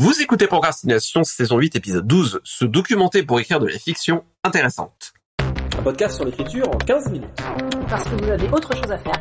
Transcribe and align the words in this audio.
Vous 0.00 0.22
écoutez 0.22 0.46
Procrastination, 0.46 1.24
saison 1.24 1.58
8, 1.58 1.74
épisode 1.74 2.06
12, 2.06 2.40
se 2.44 2.64
documenter 2.64 3.24
pour 3.24 3.40
écrire 3.40 3.58
de 3.58 3.66
la 3.66 3.80
fiction 3.80 4.24
intéressante. 4.44 5.12
Un 5.76 5.82
podcast 5.82 6.14
sur 6.14 6.24
l'écriture 6.24 6.68
en 6.68 6.78
15 6.78 7.10
minutes. 7.10 7.28
Parce 7.90 8.04
que 8.04 8.10
vous 8.10 8.30
avez 8.30 8.48
autre 8.48 8.72
chose 8.76 8.92
à 8.92 8.98
faire 8.98 9.20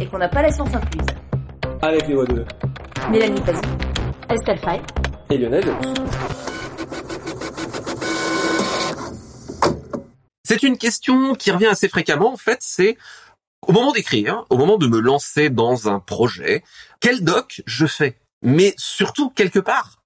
et 0.00 0.06
qu'on 0.06 0.18
n'a 0.18 0.28
pas 0.28 0.42
la 0.42 0.52
science 0.52 0.72
incluse. 0.72 1.06
Avec 1.82 2.06
les 2.06 2.14
voix 2.14 2.26
de 2.26 2.44
Mélanie 3.10 3.42
Fazi, 3.42 3.62
Estelle 4.30 4.58
Fay 4.60 4.80
et 5.30 5.38
Lionel. 5.38 5.64
C'est 10.44 10.62
une 10.62 10.78
question 10.78 11.34
qui 11.34 11.50
revient 11.50 11.66
assez 11.66 11.88
fréquemment, 11.88 12.32
en 12.32 12.36
fait, 12.36 12.58
c'est 12.60 12.96
au 13.66 13.72
moment 13.72 13.90
d'écrire, 13.90 14.44
au 14.50 14.56
moment 14.56 14.78
de 14.78 14.86
me 14.86 15.00
lancer 15.00 15.50
dans 15.50 15.88
un 15.88 15.98
projet, 15.98 16.62
quel 17.00 17.24
doc 17.24 17.62
je 17.66 17.86
fais? 17.86 18.20
Mais 18.40 18.72
surtout, 18.76 19.28
quelque 19.30 19.58
part, 19.58 20.01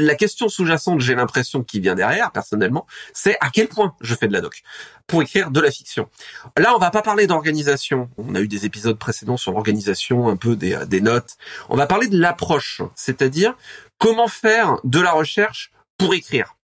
la 0.00 0.14
question 0.14 0.48
sous-jacente, 0.48 1.00
j'ai 1.00 1.14
l'impression 1.14 1.62
qui 1.62 1.80
vient 1.80 1.94
derrière, 1.94 2.32
personnellement, 2.32 2.86
c'est 3.12 3.36
à 3.40 3.50
quel 3.50 3.68
point 3.68 3.94
je 4.00 4.14
fais 4.14 4.28
de 4.28 4.32
la 4.32 4.40
doc 4.40 4.62
pour 5.06 5.22
écrire 5.22 5.50
de 5.50 5.60
la 5.60 5.70
fiction. 5.70 6.08
Là, 6.56 6.74
on 6.74 6.78
va 6.78 6.90
pas 6.90 7.02
parler 7.02 7.26
d'organisation. 7.26 8.08
On 8.16 8.34
a 8.34 8.40
eu 8.40 8.48
des 8.48 8.66
épisodes 8.66 8.98
précédents 8.98 9.36
sur 9.36 9.52
l'organisation, 9.52 10.28
un 10.28 10.36
peu 10.36 10.56
des, 10.56 10.78
des 10.86 11.00
notes. 11.00 11.36
On 11.68 11.76
va 11.76 11.86
parler 11.86 12.08
de 12.08 12.18
l'approche, 12.18 12.82
c'est-à-dire 12.94 13.54
comment 13.98 14.28
faire 14.28 14.76
de 14.84 15.00
la 15.00 15.12
recherche 15.12 15.72
pour 15.98 16.14
écrire. 16.14 16.56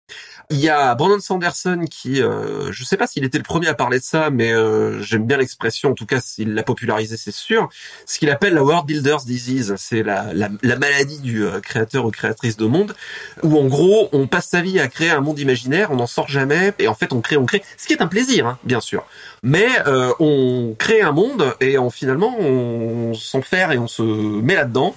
Il 0.51 0.61
y 0.61 0.69
a 0.69 0.95
Brandon 0.95 1.21
Sanderson 1.21 1.87
qui, 1.91 2.23
euh, 2.23 2.71
je 2.71 2.85
sais 2.85 2.99
pas 2.99 3.07
s'il 3.07 3.25
était 3.25 3.39
le 3.39 3.45
premier 3.45 3.69
à 3.69 3.75
parler 3.75 3.99
de 3.99 4.05
ça, 4.05 4.29
mais 4.29 4.53
euh, 4.53 5.01
j'aime 5.01 5.27
bien 5.27 5.39
l'expression. 5.39 5.93
En 5.93 5.95
tout 5.95 6.05
cas, 6.05 6.21
s'il 6.21 6.55
l'a 6.55 6.63
popularisé, 6.63 7.17
c'est 7.17 7.33
sûr. 7.33 7.71
Ce 8.05 8.19
qu'il 8.19 8.29
appelle 8.31 8.53
la 8.55 8.63
World 8.63 8.87
Builder's 8.87 9.25
Disease, 9.25 9.75
c'est 9.79 10.03
la, 10.03 10.35
la, 10.35 10.51
la, 10.63 10.77
maladie 10.77 11.19
du 11.21 11.45
euh, 11.45 11.61
créateur 11.61 12.05
ou 12.05 12.11
créatrice 12.11 12.59
de 12.59 12.67
monde, 12.67 12.95
où 13.43 13.59
en 13.59 13.67
gros, 13.67 14.11
on 14.13 14.27
passe 14.27 14.49
sa 14.49 14.61
vie 14.61 14.79
à 14.81 14.89
créer 14.89 15.11
un 15.11 15.23
monde 15.23 15.39
imaginaire, 15.39 15.91
on 15.91 15.97
n'en 15.97 16.07
sort 16.07 16.29
jamais, 16.29 16.75
et 16.79 16.89
en 16.89 16.95
fait, 16.95 17.15
on 17.15 17.23
crée, 17.23 17.39
on 17.39 17.47
crée, 17.47 17.63
ce 17.79 17.87
qui 17.87 17.95
est 17.95 18.03
un 18.03 18.07
plaisir, 18.07 18.47
hein, 18.47 18.59
bien 18.65 18.81
sûr. 18.81 19.07
Mais 19.43 19.69
euh, 19.87 20.13
on 20.21 20.75
crée 20.79 21.01
un 21.01 21.13
monde 21.13 21.57
et 21.61 21.79
on, 21.79 21.89
finalement, 21.89 22.39
on 22.39 23.15
s'enferme 23.15 23.73
et 23.73 23.79
on 23.79 23.89
se 23.89 24.03
met 24.03 24.55
là-dedans 24.55 24.95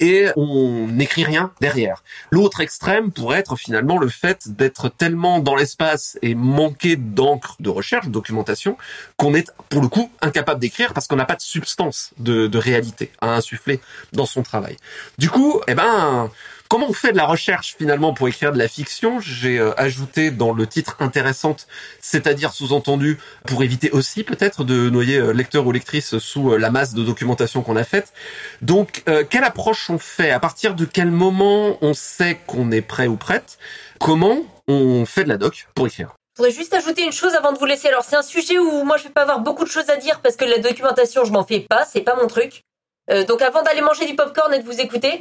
et 0.00 0.28
on 0.36 0.86
n'écrit 0.88 1.24
rien 1.24 1.52
derrière. 1.60 2.02
L'autre 2.30 2.60
extrême 2.60 3.10
pourrait 3.10 3.38
être 3.38 3.56
finalement 3.56 3.98
le 3.98 4.08
fait 4.08 4.48
d'être 4.48 4.88
tellement 4.88 5.40
dans 5.40 5.56
l'espace 5.56 6.18
et 6.22 6.34
manquer 6.34 6.96
d'encre 6.96 7.56
de 7.60 7.68
recherche, 7.68 8.06
de 8.06 8.12
documentation, 8.12 8.76
qu'on 9.16 9.34
est 9.34 9.50
pour 9.68 9.82
le 9.82 9.88
coup 9.88 10.10
incapable 10.20 10.60
d'écrire 10.60 10.94
parce 10.94 11.06
qu'on 11.06 11.16
n'a 11.16 11.24
pas 11.24 11.36
de 11.36 11.42
substance 11.42 12.12
de, 12.18 12.58
réalité 12.58 13.12
à 13.20 13.34
insuffler 13.34 13.80
dans 14.12 14.26
son 14.26 14.42
travail. 14.42 14.76
Du 15.16 15.30
coup, 15.30 15.60
eh 15.68 15.74
ben, 15.74 16.30
Comment 16.68 16.90
on 16.90 16.92
fait 16.92 17.12
de 17.12 17.16
la 17.16 17.24
recherche 17.24 17.76
finalement 17.78 18.12
pour 18.12 18.28
écrire 18.28 18.52
de 18.52 18.58
la 18.58 18.68
fiction? 18.68 19.20
J'ai 19.20 19.58
euh, 19.58 19.72
ajouté 19.80 20.30
dans 20.30 20.52
le 20.52 20.66
titre 20.66 20.96
intéressante, 21.00 21.66
c'est-à-dire 22.02 22.52
sous-entendu 22.52 23.18
pour 23.46 23.62
éviter 23.62 23.90
aussi 23.90 24.22
peut-être 24.22 24.64
de 24.64 24.90
noyer 24.90 25.16
euh, 25.16 25.32
lecteur 25.32 25.66
ou 25.66 25.72
lectrice 25.72 26.18
sous 26.18 26.52
euh, 26.52 26.58
la 26.58 26.70
masse 26.70 26.92
de 26.92 27.02
documentation 27.02 27.62
qu'on 27.62 27.76
a 27.76 27.84
faite. 27.84 28.12
Donc, 28.60 29.02
quelle 29.30 29.44
approche 29.44 29.88
on 29.88 29.98
fait? 29.98 30.30
À 30.30 30.40
partir 30.40 30.74
de 30.74 30.84
quel 30.84 31.10
moment 31.10 31.78
on 31.80 31.94
sait 31.94 32.38
qu'on 32.46 32.70
est 32.70 32.82
prêt 32.82 33.06
ou 33.06 33.16
prête? 33.16 33.58
Comment 33.98 34.38
on 34.66 35.06
fait 35.06 35.24
de 35.24 35.28
la 35.30 35.38
doc 35.38 35.68
pour 35.74 35.86
écrire? 35.86 36.14
Je 36.36 36.42
voudrais 36.42 36.54
juste 36.54 36.74
ajouter 36.74 37.02
une 37.02 37.12
chose 37.12 37.34
avant 37.34 37.52
de 37.52 37.58
vous 37.58 37.64
laisser. 37.64 37.88
Alors 37.88 38.04
c'est 38.04 38.16
un 38.16 38.22
sujet 38.22 38.58
où 38.58 38.84
moi 38.84 38.96
je 38.96 39.04
vais 39.04 39.10
pas 39.10 39.22
avoir 39.22 39.40
beaucoup 39.40 39.64
de 39.64 39.70
choses 39.70 39.88
à 39.90 39.96
dire 39.96 40.20
parce 40.20 40.36
que 40.36 40.44
la 40.44 40.58
documentation 40.58 41.24
je 41.24 41.32
m'en 41.32 41.44
fais 41.44 41.60
pas, 41.60 41.84
c'est 41.84 42.02
pas 42.02 42.14
mon 42.14 42.26
truc. 42.26 42.62
Euh, 43.10 43.24
donc 43.24 43.42
avant 43.42 43.62
d'aller 43.62 43.80
manger 43.80 44.06
du 44.06 44.14
popcorn 44.14 44.52
et 44.52 44.58
de 44.58 44.64
vous 44.64 44.80
écouter, 44.80 45.20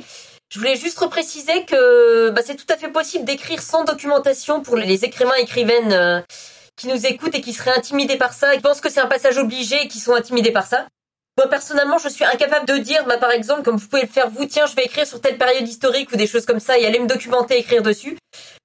je 0.49 0.59
voulais 0.59 0.75
juste 0.75 0.99
repréciser 0.99 1.65
que 1.65 2.29
bah, 2.29 2.41
c'est 2.45 2.55
tout 2.55 2.71
à 2.71 2.77
fait 2.77 2.89
possible 2.89 3.25
d'écrire 3.25 3.61
sans 3.61 3.83
documentation 3.83 4.61
pour 4.61 4.77
les 4.77 5.03
écrivains 5.03 5.35
écrivaines 5.35 5.91
euh, 5.91 6.21
qui 6.75 6.87
nous 6.87 7.05
écoutent 7.05 7.35
et 7.35 7.41
qui 7.41 7.53
seraient 7.53 7.75
intimidés 7.77 8.17
par 8.17 8.33
ça 8.33 8.53
et 8.53 8.57
qui 8.57 8.63
pensent 8.63 8.81
que 8.81 8.89
c'est 8.89 9.01
un 9.01 9.07
passage 9.07 9.37
obligé 9.37 9.83
et 9.83 9.87
qui 9.87 9.99
sont 9.99 10.13
intimidés 10.13 10.51
par 10.51 10.65
ça. 10.65 10.87
Moi 11.37 11.47
personnellement, 11.49 11.97
je 11.97 12.09
suis 12.09 12.23
incapable 12.23 12.65
de 12.65 12.77
dire, 12.77 13.05
bah, 13.05 13.17
par 13.17 13.31
exemple, 13.31 13.63
comme 13.63 13.75
vous 13.75 13.87
pouvez 13.87 14.03
le 14.03 14.07
faire 14.07 14.29
vous, 14.29 14.45
tiens, 14.45 14.65
je 14.65 14.75
vais 14.75 14.85
écrire 14.85 15.05
sur 15.05 15.19
telle 15.19 15.37
période 15.37 15.67
historique 15.67 16.11
ou 16.11 16.15
des 16.15 16.27
choses 16.27 16.45
comme 16.45 16.59
ça 16.59 16.79
et 16.79 16.85
aller 16.85 16.99
me 16.99 17.07
documenter, 17.07 17.57
écrire 17.57 17.83
dessus. 17.83 18.17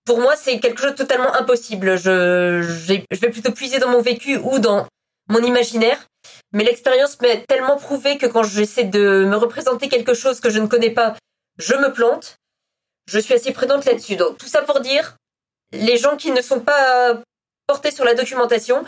Pour 0.04 0.20
moi, 0.20 0.34
c'est 0.36 0.60
quelque 0.60 0.80
chose 0.80 0.92
de 0.92 0.96
totalement 0.96 1.34
impossible. 1.34 1.96
Je, 1.96 2.62
je 2.62 3.20
vais 3.20 3.30
plutôt 3.30 3.52
puiser 3.52 3.78
dans 3.78 3.88
mon 3.88 4.00
vécu 4.00 4.36
ou 4.36 4.58
dans 4.58 4.86
mon 5.28 5.40
imaginaire. 5.40 5.98
Mais 6.52 6.64
l'expérience 6.64 7.20
m'a 7.20 7.36
tellement 7.48 7.76
prouvé 7.76 8.18
que 8.18 8.26
quand 8.26 8.42
j'essaie 8.42 8.84
de 8.84 9.24
me 9.24 9.36
représenter 9.36 9.88
quelque 9.88 10.14
chose 10.14 10.40
que 10.40 10.50
je 10.50 10.58
ne 10.58 10.66
connais 10.66 10.90
pas, 10.90 11.14
je 11.62 11.74
me 11.74 11.92
plante. 11.92 12.38
Je 13.06 13.18
suis 13.18 13.34
assez 13.34 13.52
prudente 13.52 13.84
là-dessus. 13.84 14.16
Donc 14.16 14.38
tout 14.38 14.46
ça 14.46 14.62
pour 14.62 14.80
dire, 14.80 15.16
les 15.72 15.96
gens 15.96 16.16
qui 16.16 16.30
ne 16.30 16.42
sont 16.42 16.60
pas 16.60 17.20
portés 17.66 17.90
sur 17.90 18.04
la 18.04 18.14
documentation, 18.14 18.84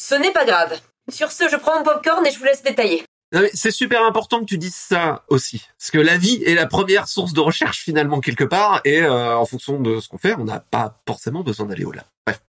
ce 0.00 0.14
n'est 0.14 0.32
pas 0.32 0.44
grave. 0.44 0.78
Sur 1.10 1.32
ce, 1.32 1.48
je 1.48 1.56
prends 1.56 1.78
mon 1.78 1.84
popcorn 1.84 2.26
et 2.26 2.30
je 2.30 2.38
vous 2.38 2.44
laisse 2.44 2.62
détailler. 2.62 3.04
C'est 3.52 3.70
super 3.70 4.04
important 4.04 4.40
que 4.40 4.46
tu 4.46 4.56
dises 4.56 4.74
ça 4.74 5.22
aussi, 5.28 5.66
parce 5.78 5.90
que 5.90 5.98
la 5.98 6.16
vie 6.16 6.42
est 6.46 6.54
la 6.54 6.66
première 6.66 7.08
source 7.08 7.34
de 7.34 7.40
recherche 7.40 7.82
finalement 7.82 8.20
quelque 8.20 8.44
part, 8.44 8.80
et 8.86 9.02
euh, 9.02 9.36
en 9.36 9.44
fonction 9.44 9.80
de 9.80 10.00
ce 10.00 10.08
qu'on 10.08 10.16
fait, 10.16 10.34
on 10.38 10.44
n'a 10.44 10.60
pas 10.60 10.98
forcément 11.06 11.42
besoin 11.42 11.66
d'aller 11.66 11.84
au-delà. 11.84 12.04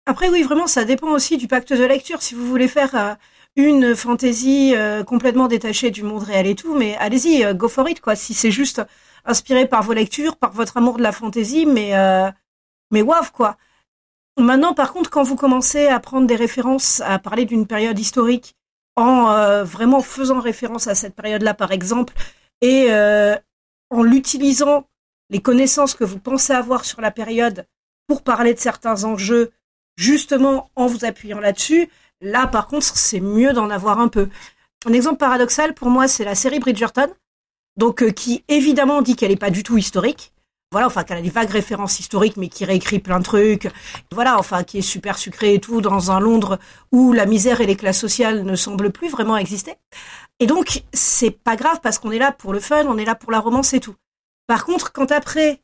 Après 0.06 0.28
oui, 0.28 0.44
vraiment, 0.44 0.68
ça 0.68 0.84
dépend 0.84 1.12
aussi 1.12 1.38
du 1.38 1.48
pacte 1.48 1.72
de 1.72 1.84
lecture. 1.86 2.22
Si 2.22 2.36
vous 2.36 2.46
voulez 2.46 2.68
faire 2.68 2.94
euh, 2.96 3.14
une 3.56 3.96
fantaisie 3.96 4.74
euh, 4.76 5.06
complètement 5.06 5.48
détachée 5.48 5.92
du 5.92 6.04
monde 6.04 6.24
réel 6.24 6.46
et 6.46 6.56
tout, 6.56 6.76
mais 6.76 6.98
allez-y, 6.98 7.46
go 7.56 7.70
for 7.70 7.88
it 7.88 8.02
quoi. 8.02 8.18
Si 8.18 8.34
c'est 8.34 8.52
juste 8.52 8.82
inspiré 9.26 9.68
par 9.68 9.84
vos 9.84 9.94
lectures, 9.94 10.38
par 10.38 10.52
votre 10.52 10.78
amour 10.78 10.98
de 10.98 11.04
la 11.04 11.12
fantaisie, 11.12 11.66
mais 11.66 11.94
mais 12.92 13.02
waf 13.02 13.32
quoi. 13.32 13.58
Maintenant, 14.38 14.74
par 14.74 14.92
contre, 14.92 15.10
quand 15.10 15.24
vous 15.24 15.38
commencez 15.38 15.88
à 15.88 16.00
prendre 16.00 16.28
des 16.28 16.36
références, 16.36 17.02
à 17.02 17.20
parler 17.20 17.46
d'une 17.46 17.68
période 17.68 17.98
historique 17.98 18.56
en 18.98 19.32
euh, 19.32 19.64
vraiment 19.64 20.02
faisant 20.02 20.40
référence 20.40 20.88
à 20.88 20.96
cette 20.96 21.16
période-là, 21.16 21.54
par 21.54 21.72
exemple, 21.72 22.14
et 22.62 22.88
euh, 22.90 23.36
en 23.90 24.04
l'utilisant 24.04 24.88
les 25.30 25.42
connaissances 25.42 25.96
que 25.96 26.04
vous 26.04 26.20
pensez 26.20 26.54
avoir 26.54 26.86
sur 26.86 27.02
la 27.02 27.12
période 27.12 27.66
pour 28.08 28.24
parler 28.24 28.54
de 28.54 28.60
certains 28.60 29.06
enjeux, 29.06 29.52
justement 29.96 30.70
en 30.76 30.88
vous 30.88 31.06
appuyant 31.06 31.40
là-dessus. 31.40 31.90
Là, 32.22 32.46
par 32.48 32.68
contre, 32.68 32.86
c'est 32.98 33.22
mieux 33.22 33.54
d'en 33.54 33.70
avoir 33.70 34.00
un 34.00 34.10
peu. 34.10 34.30
Un 34.86 34.94
exemple 34.94 35.18
paradoxal 35.18 35.74
pour 35.74 35.90
moi, 35.90 36.08
c'est 36.08 36.26
la 36.26 36.36
série 36.36 36.60
Bridgerton, 36.60 37.08
donc 37.78 38.04
euh, 38.04 38.12
qui 38.12 38.44
évidemment 38.48 39.02
dit 39.02 39.16
qu'elle 39.16 39.32
n'est 39.32 39.38
pas 39.38 39.50
du 39.50 39.64
tout 39.64 39.78
historique, 39.78 40.34
voilà, 40.72 40.88
enfin, 40.88 41.06
qu'elle 41.06 41.20
a 41.20 41.22
des 41.22 41.30
vagues 41.30 41.52
références 41.52 42.02
historiques, 42.02 42.36
mais 42.36 42.50
qui 42.50 42.66
réécrit 42.66 43.00
plein 43.00 43.20
de 43.20 43.24
trucs. 43.24 43.70
Voilà, 44.12 44.38
enfin, 44.38 44.64
qui 44.64 44.80
est 44.80 44.82
super 44.82 45.18
sucré 45.18 45.54
et 45.54 45.62
tout, 45.62 45.80
dans 45.80 46.12
un 46.12 46.20
Londres 46.20 46.60
où 46.92 47.14
la 47.14 47.26
misère 47.26 47.62
et 47.62 47.66
les 47.66 47.78
classes 47.78 48.00
sociales 48.00 48.44
ne 48.44 48.56
semblent 48.56 48.92
plus 48.92 49.08
vraiment 49.08 49.38
exister. 49.38 49.76
Et 50.42 50.48
donc, 50.48 50.84
c'est 50.92 51.32
pas 51.32 51.56
grave 51.56 51.80
parce 51.82 51.98
qu'on 51.98 52.12
est 52.12 52.20
là 52.20 52.34
pour 52.34 52.52
le 52.52 52.60
fun, 52.60 52.86
on 52.88 52.98
est 52.98 53.06
là 53.06 53.16
pour 53.16 53.32
la 53.32 53.40
romance 53.40 53.74
et 53.74 53.80
tout. 53.80 53.96
Par 54.48 54.66
contre, 54.66 54.92
quand 54.92 55.14
après, 55.14 55.62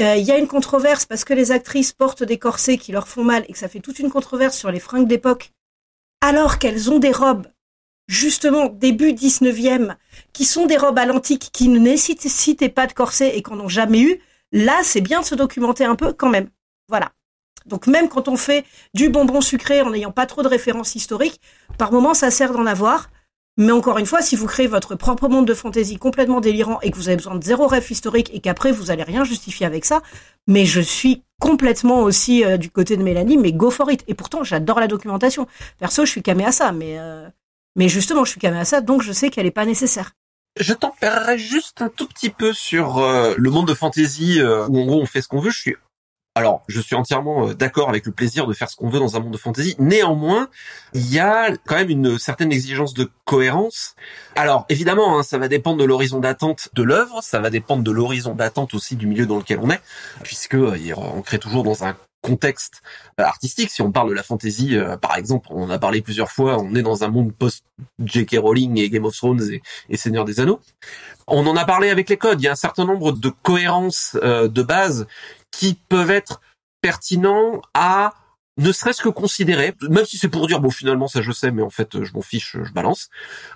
euh, 0.00 0.16
il 0.16 0.24
y 0.24 0.32
a 0.32 0.38
une 0.38 0.48
controverse 0.48 1.06
parce 1.06 1.24
que 1.24 1.34
les 1.34 1.52
actrices 1.52 1.92
portent 1.92 2.24
des 2.24 2.38
corsets 2.38 2.78
qui 2.78 2.90
leur 2.90 3.06
font 3.06 3.22
mal 3.22 3.44
et 3.48 3.52
que 3.52 3.58
ça 3.58 3.68
fait 3.68 3.78
toute 3.78 4.00
une 4.00 4.10
controverse 4.10 4.56
sur 4.56 4.72
les 4.72 4.80
fringues 4.80 5.06
d'époque, 5.06 5.52
alors 6.20 6.58
qu'elles 6.58 6.90
ont 6.90 6.98
des 6.98 7.12
robes 7.12 7.46
justement 8.12 8.68
début 8.68 9.12
19e, 9.12 9.96
qui 10.32 10.44
sont 10.44 10.66
des 10.66 10.76
robes 10.76 10.98
à 10.98 11.06
l'antique 11.06 11.48
qui 11.52 11.68
ne 11.68 11.78
nécessitaient 11.78 12.68
pas 12.68 12.86
de 12.86 12.92
corset 12.92 13.36
et 13.36 13.42
qu'on 13.42 13.56
n'ont 13.56 13.68
jamais 13.68 14.00
eu, 14.00 14.20
là, 14.52 14.80
c'est 14.82 15.00
bien 15.00 15.20
de 15.20 15.24
se 15.24 15.34
documenter 15.34 15.84
un 15.84 15.96
peu 15.96 16.12
quand 16.12 16.28
même. 16.28 16.48
Voilà. 16.88 17.12
Donc 17.64 17.86
même 17.86 18.08
quand 18.08 18.28
on 18.28 18.36
fait 18.36 18.64
du 18.92 19.08
bonbon 19.08 19.40
sucré 19.40 19.80
en 19.80 19.90
n'ayant 19.90 20.10
pas 20.10 20.26
trop 20.26 20.42
de 20.42 20.48
références 20.48 20.94
historiques, 20.94 21.40
par 21.78 21.90
moment 21.92 22.12
ça 22.12 22.30
sert 22.30 22.52
d'en 22.52 22.66
avoir. 22.66 23.08
Mais 23.58 23.72
encore 23.72 23.98
une 23.98 24.06
fois, 24.06 24.22
si 24.22 24.34
vous 24.34 24.46
créez 24.46 24.66
votre 24.66 24.94
propre 24.94 25.28
monde 25.28 25.46
de 25.46 25.54
fantaisie 25.54 25.96
complètement 25.96 26.40
délirant 26.40 26.80
et 26.80 26.90
que 26.90 26.96
vous 26.96 27.08
avez 27.08 27.16
besoin 27.16 27.34
de 27.34 27.44
zéro 27.44 27.66
rêve 27.66 27.86
historique 27.90 28.30
et 28.34 28.40
qu'après 28.40 28.72
vous 28.72 28.90
allez 28.90 29.02
rien 29.02 29.24
justifier 29.24 29.66
avec 29.66 29.84
ça, 29.84 30.02
mais 30.46 30.64
je 30.64 30.80
suis 30.80 31.22
complètement 31.38 32.00
aussi 32.00 32.44
euh, 32.44 32.56
du 32.56 32.70
côté 32.70 32.96
de 32.96 33.02
Mélanie, 33.02 33.36
mais 33.36 33.52
go 33.52 33.70
for 33.70 33.90
it. 33.90 34.04
Et 34.08 34.14
pourtant, 34.14 34.42
j'adore 34.42 34.80
la 34.80 34.86
documentation. 34.86 35.46
Perso, 35.78 36.04
je 36.06 36.10
suis 36.10 36.22
camé 36.22 36.46
à 36.46 36.52
ça, 36.52 36.72
mais 36.72 36.98
euh, 36.98 37.28
mais 37.76 37.88
justement, 37.88 38.24
je 38.24 38.30
suis 38.30 38.40
camé 38.40 38.58
à 38.58 38.64
ça, 38.64 38.80
donc 38.80 39.02
je 39.02 39.12
sais 39.12 39.30
qu'elle 39.30 39.46
est 39.46 39.50
pas 39.50 39.64
nécessaire. 39.66 40.12
Je 40.60 40.74
tempérerai 40.74 41.38
juste 41.38 41.80
un 41.80 41.88
tout 41.88 42.06
petit 42.06 42.28
peu 42.28 42.52
sur 42.52 42.98
euh, 42.98 43.34
le 43.38 43.50
monde 43.50 43.66
de 43.66 43.74
fantasy 43.74 44.38
euh, 44.38 44.66
où 44.68 44.80
en 44.80 44.84
gros 44.84 45.00
on 45.00 45.06
fait 45.06 45.22
ce 45.22 45.28
qu'on 45.28 45.40
veut. 45.40 45.50
Je 45.50 45.58
suis 45.58 45.76
Alors, 46.34 46.62
je 46.68 46.78
suis 46.78 46.94
entièrement 46.94 47.48
euh, 47.48 47.54
d'accord 47.54 47.88
avec 47.88 48.04
le 48.04 48.12
plaisir 48.12 48.46
de 48.46 48.52
faire 48.52 48.68
ce 48.68 48.76
qu'on 48.76 48.90
veut 48.90 48.98
dans 48.98 49.16
un 49.16 49.20
monde 49.20 49.32
de 49.32 49.38
fantasy. 49.38 49.76
Néanmoins, 49.78 50.50
il 50.92 51.10
y 51.10 51.18
a 51.18 51.56
quand 51.66 51.76
même 51.76 51.88
une 51.88 52.18
certaine 52.18 52.52
exigence 52.52 52.92
de 52.92 53.10
cohérence. 53.24 53.94
Alors, 54.36 54.66
évidemment, 54.68 55.18
hein, 55.18 55.22
ça 55.22 55.38
va 55.38 55.48
dépendre 55.48 55.78
de 55.78 55.84
l'horizon 55.84 56.20
d'attente 56.20 56.68
de 56.74 56.82
l'œuvre, 56.82 57.22
ça 57.22 57.40
va 57.40 57.48
dépendre 57.48 57.82
de 57.82 57.90
l'horizon 57.90 58.34
d'attente 58.34 58.74
aussi 58.74 58.96
du 58.96 59.06
milieu 59.06 59.24
dans 59.24 59.38
lequel 59.38 59.58
on 59.62 59.70
est, 59.70 59.80
puisque 60.22 60.54
euh, 60.54 60.76
on 60.96 61.22
crée 61.22 61.38
toujours 61.38 61.62
dans 61.62 61.84
un 61.84 61.96
contexte 62.22 62.82
euh, 63.20 63.24
artistique. 63.24 63.70
Si 63.70 63.82
on 63.82 63.92
parle 63.92 64.10
de 64.10 64.14
la 64.14 64.22
fantasy, 64.22 64.76
par 65.00 65.16
exemple, 65.16 65.48
on 65.50 65.64
en 65.64 65.70
a 65.70 65.78
parlé 65.78 66.00
plusieurs 66.00 66.30
fois, 66.30 66.58
on 66.58 66.74
est 66.74 66.82
dans 66.82 67.04
un 67.04 67.08
monde 67.08 67.32
post-J.K. 67.32 68.36
Rowling 68.38 68.78
et 68.78 68.88
Game 68.88 69.04
of 69.04 69.14
Thrones 69.14 69.42
et, 69.50 69.62
et, 69.88 69.96
Seigneur 69.96 70.24
des 70.24 70.40
Anneaux. 70.40 70.60
On 71.26 71.46
en 71.46 71.56
a 71.56 71.64
parlé 71.64 71.90
avec 71.90 72.08
les 72.08 72.16
codes. 72.16 72.40
Il 72.40 72.44
y 72.44 72.48
a 72.48 72.52
un 72.52 72.56
certain 72.56 72.84
nombre 72.84 73.12
de 73.12 73.28
cohérences 73.42 74.16
de 74.22 74.62
base 74.62 75.06
qui 75.50 75.78
peuvent 75.88 76.10
être 76.10 76.40
pertinents 76.80 77.60
à 77.74 78.14
ne 78.58 78.70
serait-ce 78.70 79.00
que 79.00 79.08
considérer, 79.08 79.74
même 79.88 80.04
si 80.04 80.18
c'est 80.18 80.28
pour 80.28 80.46
dire 80.46 80.60
bon 80.60 80.70
finalement 80.70 81.08
ça 81.08 81.22
je 81.22 81.32
sais, 81.32 81.50
mais 81.50 81.62
en 81.62 81.70
fait 81.70 82.02
je 82.04 82.12
m'en 82.12 82.20
fiche, 82.20 82.56
je 82.62 82.72
balance. 82.72 83.08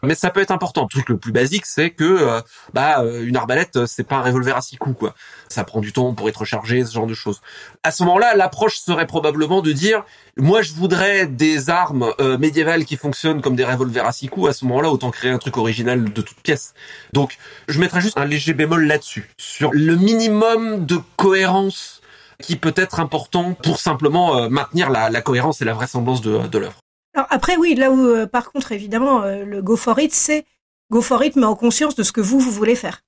Mais 0.02 0.14
ça 0.14 0.30
peut 0.30 0.40
être 0.40 0.52
important. 0.52 0.82
Le 0.82 0.88
truc 0.88 1.08
le 1.10 1.18
plus 1.18 1.32
basique, 1.32 1.66
c'est 1.66 1.90
que 1.90 2.04
euh, 2.04 2.40
bah 2.72 3.02
euh, 3.02 3.24
une 3.26 3.36
arbalète 3.36 3.84
c'est 3.86 4.04
pas 4.04 4.16
un 4.16 4.22
revolver 4.22 4.56
à 4.56 4.62
six 4.62 4.76
coups 4.76 4.98
quoi. 4.98 5.14
Ça 5.48 5.64
prend 5.64 5.80
du 5.80 5.92
temps 5.92 6.14
pour 6.14 6.28
être 6.30 6.38
rechargé, 6.38 6.84
ce 6.84 6.94
genre 6.94 7.06
de 7.06 7.14
choses. 7.14 7.42
À 7.82 7.90
ce 7.90 8.04
moment-là, 8.04 8.34
l'approche 8.36 8.78
serait 8.78 9.06
probablement 9.06 9.60
de 9.60 9.72
dire 9.72 10.02
moi 10.38 10.62
je 10.62 10.72
voudrais 10.72 11.26
des 11.26 11.68
armes 11.68 12.14
euh, 12.18 12.38
médiévales 12.38 12.86
qui 12.86 12.96
fonctionnent 12.96 13.42
comme 13.42 13.56
des 13.56 13.64
revolvers 13.64 14.06
à 14.06 14.12
six 14.12 14.28
coups. 14.28 14.48
À 14.48 14.52
ce 14.54 14.64
moment-là, 14.64 14.90
autant 14.90 15.10
créer 15.10 15.30
un 15.30 15.38
truc 15.38 15.58
original 15.58 16.10
de 16.10 16.22
toute 16.22 16.40
pièce. 16.40 16.72
Donc 17.12 17.36
je 17.68 17.78
mettrais 17.80 18.00
juste 18.00 18.16
un 18.16 18.24
léger 18.24 18.54
bémol 18.54 18.86
là-dessus 18.86 19.28
sur 19.36 19.72
le 19.72 19.94
minimum 19.94 20.86
de 20.86 20.98
cohérence 21.16 22.00
qui 22.42 22.56
peut 22.56 22.74
être 22.76 23.00
important 23.00 23.54
pour 23.54 23.78
simplement 23.78 24.36
euh, 24.36 24.48
maintenir 24.48 24.90
la, 24.90 25.22
cohérence 25.22 25.62
et 25.62 25.64
la 25.64 25.74
vraisemblance 25.74 26.20
de, 26.20 26.46
de 26.46 26.58
l'œuvre. 26.58 26.80
Alors 27.14 27.26
après, 27.30 27.56
oui, 27.56 27.74
là 27.74 27.90
où, 27.90 28.06
euh, 28.06 28.26
par 28.26 28.52
contre, 28.52 28.72
évidemment, 28.72 29.22
euh, 29.22 29.44
le 29.44 29.62
go 29.62 29.76
for 29.76 29.98
it, 29.98 30.12
c'est 30.12 30.44
go 30.90 31.00
for 31.00 31.22
it, 31.24 31.36
mais 31.36 31.46
en 31.46 31.56
conscience 31.56 31.94
de 31.94 32.02
ce 32.02 32.12
que 32.12 32.20
vous, 32.20 32.38
vous 32.38 32.50
voulez 32.50 32.76
faire. 32.76 33.02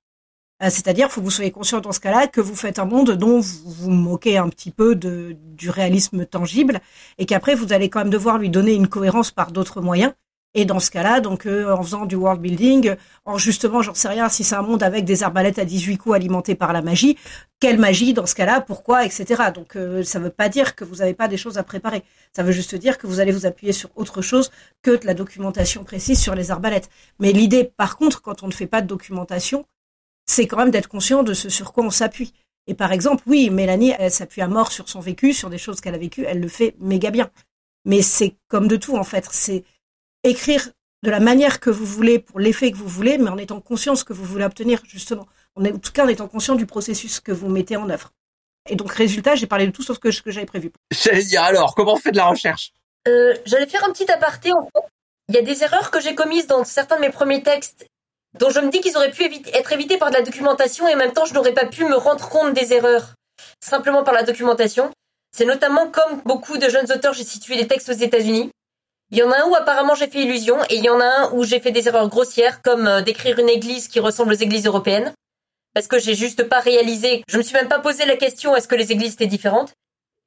C'est-à-dire, 0.61 1.09
faut 1.09 1.21
que 1.21 1.25
vous 1.25 1.31
soyez 1.31 1.51
conscient 1.51 1.79
dans 1.79 1.93
ce 1.93 2.01
cas-là 2.01 2.27
que 2.27 2.41
vous 2.41 2.55
faites 2.55 2.79
un 2.79 2.85
monde 2.85 3.11
dont 3.11 3.39
vous 3.39 3.71
vous 3.71 3.91
moquez 3.91 4.37
un 4.37 4.49
petit 4.49 4.71
peu 4.71 4.93
de, 4.93 5.37
du 5.39 5.69
réalisme 5.69 6.25
tangible 6.25 6.81
et 7.17 7.25
qu'après 7.25 7.55
vous 7.55 7.71
allez 7.71 7.89
quand 7.89 7.99
même 7.99 8.09
devoir 8.09 8.37
lui 8.37 8.49
donner 8.49 8.73
une 8.73 8.89
cohérence 8.89 9.31
par 9.31 9.53
d'autres 9.53 9.79
moyens. 9.79 10.11
Et 10.55 10.65
dans 10.65 10.79
ce 10.79 10.89
cas-là, 10.89 11.19
donc 11.19 11.45
euh, 11.45 11.71
en 11.71 11.83
faisant 11.83 12.07
du 12.07 12.15
world 12.15 12.41
building, 12.41 12.95
en 13.25 13.37
justement, 13.37 13.83
j'en 13.83 13.93
sais 13.93 14.07
rien, 14.07 14.29
si 14.29 14.43
c'est 14.43 14.55
un 14.55 14.63
monde 14.63 14.81
avec 14.81 15.05
des 15.05 15.21
arbalètes 15.21 15.59
à 15.59 15.65
18 15.65 15.97
coups 15.97 16.15
alimentés 16.15 16.55
par 16.55 16.73
la 16.73 16.81
magie, 16.81 17.17
quelle 17.59 17.77
magie 17.77 18.13
dans 18.13 18.25
ce 18.25 18.33
cas-là, 18.33 18.59
pourquoi, 18.59 19.05
etc. 19.05 19.51
Donc 19.53 19.75
euh, 19.75 20.03
ça 20.03 20.17
ne 20.17 20.23
veut 20.23 20.31
pas 20.31 20.49
dire 20.49 20.75
que 20.75 20.83
vous 20.83 20.97
n'avez 20.97 21.13
pas 21.13 21.27
des 21.27 21.37
choses 21.37 21.59
à 21.59 21.63
préparer. 21.63 22.03
Ça 22.35 22.41
veut 22.41 22.51
juste 22.51 22.73
dire 22.73 22.97
que 22.97 23.05
vous 23.05 23.19
allez 23.19 23.31
vous 23.31 23.45
appuyer 23.45 23.73
sur 23.73 23.89
autre 23.95 24.23
chose 24.23 24.49
que 24.81 24.91
de 24.91 25.05
la 25.05 25.13
documentation 25.13 25.83
précise 25.83 26.19
sur 26.19 26.33
les 26.33 26.49
arbalètes. 26.49 26.89
Mais 27.19 27.31
l'idée, 27.31 27.63
par 27.63 27.97
contre, 27.97 28.23
quand 28.23 28.41
on 28.41 28.47
ne 28.47 28.53
fait 28.53 28.67
pas 28.67 28.81
de 28.81 28.87
documentation, 28.87 29.65
c'est 30.25 30.47
quand 30.47 30.57
même 30.57 30.71
d'être 30.71 30.89
conscient 30.89 31.21
de 31.21 31.33
ce 31.33 31.49
sur 31.49 31.73
quoi 31.73 31.83
on 31.83 31.91
s'appuie. 31.91 32.33
Et 32.65 32.73
par 32.73 32.91
exemple, 32.91 33.23
oui, 33.27 33.51
Mélanie, 33.51 33.93
elle 33.99 34.11
s'appuie 34.11 34.41
à 34.41 34.47
mort 34.47 34.71
sur 34.71 34.89
son 34.89 34.99
vécu, 34.99 35.33
sur 35.33 35.51
des 35.51 35.57
choses 35.59 35.79
qu'elle 35.79 35.95
a 35.95 35.99
vécues, 35.99 36.25
elle 36.27 36.39
le 36.39 36.47
fait 36.47 36.75
méga 36.79 37.11
bien. 37.11 37.29
Mais 37.85 38.01
c'est 38.01 38.35
comme 38.47 38.67
de 38.67 38.77
tout 38.77 38.95
en 38.95 39.03
fait. 39.03 39.27
Écrire 40.23 40.69
de 41.03 41.11
la 41.11 41.19
manière 41.19 41.59
que 41.59 41.69
vous 41.69 41.85
voulez 41.85 42.19
pour 42.19 42.39
l'effet 42.39 42.71
que 42.71 42.77
vous 42.77 42.87
voulez, 42.87 43.17
mais 43.17 43.29
en 43.29 43.37
étant 43.37 43.61
conscient 43.61 43.93
de 43.93 43.97
ce 43.97 44.03
que 44.03 44.13
vous 44.13 44.25
voulez 44.25 44.45
obtenir, 44.45 44.81
justement. 44.85 45.27
En 45.55 45.63
tout 45.63 45.91
cas, 45.93 46.05
en 46.05 46.09
étant 46.09 46.27
conscient 46.27 46.55
du 46.55 46.65
processus 46.65 47.19
que 47.19 47.31
vous 47.31 47.47
mettez 47.47 47.77
en 47.77 47.89
œuvre. 47.89 48.11
Et 48.69 48.75
donc, 48.75 48.91
résultat, 48.91 49.35
j'ai 49.35 49.47
parlé 49.47 49.65
de 49.65 49.71
tout 49.71 49.81
sauf 49.81 49.95
ce 49.95 49.99
que, 49.99 50.11
ce 50.11 50.21
que 50.21 50.31
j'avais 50.31 50.45
prévu. 50.45 50.71
J'allais 50.91 51.23
dire 51.23 51.43
alors, 51.43 51.73
comment 51.73 51.93
on 51.93 51.97
fait 51.97 52.11
de 52.11 52.17
la 52.17 52.27
recherche? 52.27 52.73
Euh, 53.07 53.33
J'allais 53.45 53.65
faire 53.65 53.83
un 53.83 53.91
petit 53.91 54.11
aparté. 54.11 54.51
En 54.51 54.63
fait. 54.63 54.87
Il 55.29 55.35
y 55.35 55.37
a 55.37 55.41
des 55.41 55.63
erreurs 55.63 55.91
que 55.91 56.01
j'ai 56.01 56.15
commises 56.15 56.47
dans 56.47 56.63
certains 56.63 56.97
de 56.97 57.01
mes 57.01 57.09
premiers 57.09 57.41
textes, 57.41 57.87
dont 58.37 58.49
je 58.49 58.59
me 58.59 58.69
dis 58.69 58.81
qu'ils 58.81 58.97
auraient 58.97 59.11
pu 59.11 59.23
être 59.53 59.71
évités 59.71 59.97
par 59.97 60.09
de 60.09 60.15
la 60.15 60.21
documentation, 60.21 60.87
et 60.87 60.93
en 60.93 60.97
même 60.97 61.13
temps, 61.13 61.25
je 61.25 61.33
n'aurais 61.33 61.53
pas 61.53 61.65
pu 61.65 61.85
me 61.85 61.95
rendre 61.95 62.27
compte 62.29 62.53
des 62.53 62.73
erreurs 62.73 63.13
simplement 63.61 64.03
par 64.03 64.13
la 64.13 64.23
documentation. 64.23 64.91
C'est 65.31 65.45
notamment 65.45 65.89
comme 65.89 66.21
beaucoup 66.25 66.57
de 66.57 66.67
jeunes 66.67 66.91
auteurs, 66.91 67.13
j'ai 67.13 67.23
situé 67.23 67.55
des 67.55 67.67
textes 67.67 67.89
aux 67.89 67.93
États-Unis. 67.93 68.51
Il 69.11 69.17
y 69.17 69.23
en 69.23 69.31
a 69.31 69.41
un 69.41 69.47
où 69.47 69.55
apparemment 69.55 69.95
j'ai 69.95 70.07
fait 70.07 70.21
illusion 70.21 70.57
et 70.69 70.75
il 70.75 70.83
y 70.83 70.89
en 70.89 70.99
a 70.99 71.05
un 71.05 71.31
où 71.31 71.43
j'ai 71.43 71.59
fait 71.59 71.71
des 71.71 71.87
erreurs 71.87 72.09
grossières 72.09 72.61
comme 72.61 72.87
euh, 72.87 73.01
d'écrire 73.01 73.39
une 73.39 73.49
église 73.49 73.87
qui 73.87 73.99
ressemble 73.99 74.33
aux 74.33 74.37
églises 74.37 74.67
européennes 74.67 75.13
parce 75.73 75.87
que 75.87 75.99
j'ai 75.99 76.15
juste 76.15 76.43
pas 76.43 76.59
réalisé, 76.59 77.23
je 77.27 77.37
me 77.37 77.43
suis 77.43 77.53
même 77.53 77.67
pas 77.67 77.79
posé 77.79 78.05
la 78.05 78.17
question 78.17 78.55
est-ce 78.55 78.67
que 78.67 78.75
les 78.75 78.91
églises 78.91 79.13
étaient 79.13 79.27
différentes? 79.27 79.73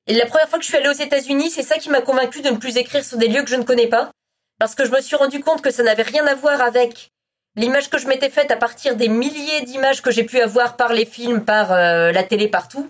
Et 0.06 0.14
la 0.14 0.26
première 0.26 0.48
fois 0.48 0.58
que 0.58 0.64
je 0.64 0.68
suis 0.68 0.78
allée 0.78 0.88
aux 0.88 0.92
États-Unis, 0.92 1.50
c'est 1.50 1.62
ça 1.62 1.78
qui 1.78 1.90
m'a 1.90 2.00
convaincu 2.00 2.42
de 2.42 2.50
ne 2.50 2.56
plus 2.56 2.76
écrire 2.76 3.04
sur 3.04 3.18
des 3.18 3.28
lieux 3.28 3.42
que 3.42 3.50
je 3.50 3.56
ne 3.56 3.62
connais 3.62 3.86
pas 3.86 4.10
parce 4.58 4.74
que 4.74 4.84
je 4.84 4.90
me 4.90 5.00
suis 5.00 5.16
rendu 5.16 5.40
compte 5.40 5.62
que 5.62 5.70
ça 5.70 5.82
n'avait 5.82 6.02
rien 6.02 6.26
à 6.26 6.34
voir 6.34 6.60
avec 6.60 7.10
l'image 7.56 7.90
que 7.90 7.98
je 7.98 8.06
m'étais 8.06 8.30
faite 8.30 8.50
à 8.50 8.56
partir 8.56 8.96
des 8.96 9.08
milliers 9.08 9.62
d'images 9.62 10.02
que 10.02 10.10
j'ai 10.10 10.24
pu 10.24 10.40
avoir 10.40 10.76
par 10.76 10.92
les 10.92 11.04
films, 11.04 11.44
par 11.44 11.72
euh, 11.72 12.12
la 12.12 12.22
télé, 12.22 12.48
partout. 12.48 12.86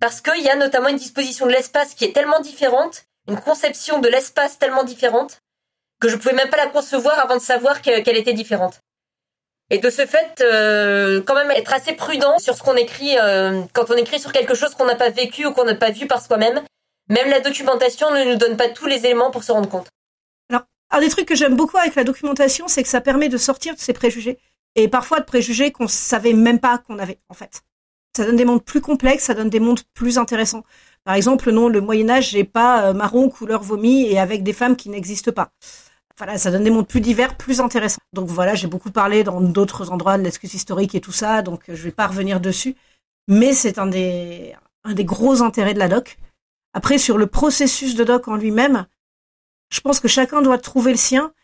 Parce 0.00 0.20
qu'il 0.20 0.42
y 0.42 0.48
a 0.48 0.56
notamment 0.56 0.88
une 0.88 0.96
disposition 0.96 1.46
de 1.46 1.52
l'espace 1.52 1.94
qui 1.94 2.04
est 2.04 2.12
tellement 2.12 2.40
différente 2.40 3.05
une 3.28 3.40
conception 3.40 4.00
de 4.00 4.08
l'espace 4.08 4.58
tellement 4.58 4.84
différente 4.84 5.40
que 6.00 6.08
je 6.08 6.16
pouvais 6.16 6.34
même 6.34 6.50
pas 6.50 6.58
la 6.58 6.66
concevoir 6.66 7.18
avant 7.18 7.36
de 7.36 7.42
savoir 7.42 7.80
qu'elle 7.80 8.16
était 8.16 8.32
différente. 8.32 8.80
Et 9.70 9.78
de 9.78 9.90
ce 9.90 10.06
fait, 10.06 10.40
euh, 10.42 11.20
quand 11.22 11.34
même 11.34 11.50
être 11.50 11.72
assez 11.72 11.94
prudent 11.94 12.38
sur 12.38 12.56
ce 12.56 12.62
qu'on 12.62 12.76
écrit 12.76 13.18
euh, 13.18 13.62
quand 13.72 13.90
on 13.90 13.96
écrit 13.96 14.20
sur 14.20 14.32
quelque 14.32 14.54
chose 14.54 14.74
qu'on 14.74 14.84
n'a 14.84 14.94
pas 14.94 15.10
vécu 15.10 15.44
ou 15.44 15.52
qu'on 15.52 15.64
n'a 15.64 15.74
pas 15.74 15.90
vu 15.90 16.06
par 16.06 16.24
soi-même. 16.24 16.62
Même 17.08 17.30
la 17.30 17.40
documentation 17.40 18.12
ne 18.12 18.24
nous 18.24 18.36
donne 18.36 18.56
pas 18.56 18.68
tous 18.68 18.86
les 18.86 19.06
éléments 19.06 19.30
pour 19.30 19.42
se 19.42 19.52
rendre 19.52 19.68
compte. 19.68 19.88
Alors, 20.50 20.62
un 20.90 21.00
des 21.00 21.08
trucs 21.08 21.26
que 21.26 21.34
j'aime 21.34 21.56
beaucoup 21.56 21.78
avec 21.78 21.94
la 21.94 22.04
documentation, 22.04 22.68
c'est 22.68 22.82
que 22.82 22.88
ça 22.88 23.00
permet 23.00 23.28
de 23.28 23.38
sortir 23.38 23.74
de 23.74 23.80
ces 23.80 23.92
préjugés. 23.92 24.38
Et 24.76 24.88
parfois 24.88 25.20
de 25.20 25.24
préjugés 25.24 25.72
qu'on 25.72 25.88
savait 25.88 26.32
même 26.32 26.60
pas 26.60 26.78
qu'on 26.78 26.98
avait, 26.98 27.18
en 27.28 27.34
fait. 27.34 27.62
Ça 28.16 28.24
donne 28.24 28.36
des 28.36 28.46
mondes 28.46 28.64
plus 28.64 28.80
complexes, 28.80 29.24
ça 29.24 29.34
donne 29.34 29.50
des 29.50 29.60
mondes 29.60 29.82
plus 29.92 30.16
intéressants. 30.16 30.64
Par 31.04 31.16
exemple, 31.16 31.50
non, 31.50 31.68
le 31.68 31.82
Moyen 31.82 32.08
Âge, 32.08 32.30
j'ai 32.30 32.44
pas 32.44 32.86
euh, 32.86 32.92
marron 32.94 33.28
couleur 33.28 33.62
vomi 33.62 34.06
et 34.06 34.18
avec 34.18 34.42
des 34.42 34.54
femmes 34.54 34.74
qui 34.74 34.88
n'existent 34.88 35.32
pas. 35.32 35.50
Voilà, 36.16 36.38
ça 36.38 36.50
donne 36.50 36.64
des 36.64 36.70
mondes 36.70 36.88
plus 36.88 37.02
divers, 37.02 37.36
plus 37.36 37.60
intéressants. 37.60 38.00
Donc 38.14 38.28
voilà, 38.28 38.54
j'ai 38.54 38.68
beaucoup 38.68 38.90
parlé 38.90 39.22
dans 39.22 39.38
d'autres 39.42 39.92
endroits 39.92 40.16
de 40.16 40.22
l'excuse 40.22 40.54
historique 40.54 40.94
et 40.94 41.02
tout 41.02 41.12
ça, 41.12 41.42
donc 41.42 41.64
je 41.68 41.74
vais 41.74 41.90
pas 41.90 42.06
revenir 42.06 42.40
dessus. 42.40 42.74
Mais 43.28 43.52
c'est 43.52 43.78
un 43.78 43.86
des, 43.86 44.54
un 44.84 44.94
des 44.94 45.04
gros 45.04 45.42
intérêts 45.42 45.74
de 45.74 45.78
la 45.78 45.88
doc. 45.88 46.16
Après, 46.72 46.96
sur 46.96 47.18
le 47.18 47.26
processus 47.26 47.96
de 47.96 48.04
doc 48.04 48.28
en 48.28 48.36
lui-même, 48.36 48.86
je 49.68 49.82
pense 49.82 50.00
que 50.00 50.08
chacun 50.08 50.40
doit 50.40 50.56
trouver 50.56 50.92
le 50.92 50.96
sien. 50.96 51.34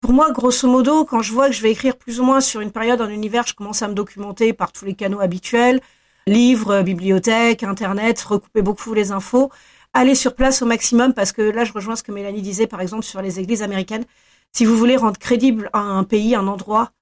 Pour 0.00 0.12
moi, 0.12 0.30
grosso 0.30 0.68
modo, 0.68 1.04
quand 1.04 1.20
je 1.20 1.32
vois 1.32 1.48
que 1.48 1.54
je 1.56 1.62
vais 1.62 1.72
écrire 1.72 1.96
plus 1.96 2.20
ou 2.20 2.22
moins 2.22 2.40
sur 2.40 2.60
une 2.60 2.70
période, 2.70 3.00
un 3.00 3.08
univers, 3.08 3.44
je 3.44 3.54
commence 3.54 3.82
à 3.82 3.88
me 3.88 3.94
documenter 3.94 4.52
par 4.52 4.70
tous 4.70 4.84
les 4.84 4.94
canaux 4.94 5.18
habituels 5.18 5.80
livres, 6.26 6.82
bibliothèques, 6.82 7.62
internet, 7.62 8.20
recouper 8.22 8.62
beaucoup 8.62 8.94
les 8.94 9.12
infos, 9.12 9.50
aller 9.92 10.14
sur 10.14 10.34
place 10.34 10.62
au 10.62 10.66
maximum 10.66 11.14
parce 11.14 11.32
que 11.32 11.42
là 11.42 11.64
je 11.64 11.72
rejoins 11.72 11.96
ce 11.96 12.02
que 12.02 12.12
Mélanie 12.12 12.42
disait 12.42 12.66
par 12.66 12.80
exemple 12.80 13.04
sur 13.04 13.22
les 13.22 13.40
églises 13.40 13.62
américaines. 13.62 14.04
Si 14.52 14.64
vous 14.64 14.76
voulez 14.76 14.96
rendre 14.96 15.18
crédible 15.18 15.70
un 15.72 16.04
pays, 16.04 16.34
un 16.34 16.46
endroit, 16.46 16.92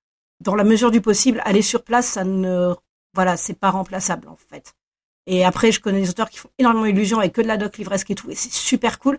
dans 0.41 0.55
la 0.55 0.65
mesure 0.65 0.91
du 0.91 1.01
possible, 1.01 1.43
aller 1.45 1.63
sur 1.63 1.83
place, 1.83 2.07
ça 2.07 2.25
ne, 2.25 2.75
voilà, 3.15 3.37
c'est 3.37 3.59
pas 3.59 3.71
remplaçable 3.71 4.29
en 4.29 4.37
fait. 4.37 4.75
Et 5.27 5.45
après, 5.45 5.71
je 5.71 5.81
connais 5.81 6.01
des 6.01 6.11
auteurs 6.11 6.31
qui 6.31 6.39
font 6.39 6.51
énormément 6.59 6.87
illusion 6.87 7.19
avec 7.19 7.33
que 7.33 7.43
de 7.43 7.47
la 7.47 7.57
doc 7.57 7.77
livresque 7.79 8.11
et 8.11 8.15
tout, 8.15 8.31
et 8.31 8.35
c'est 8.35 8.53
super 8.53 8.99
cool. 8.99 9.19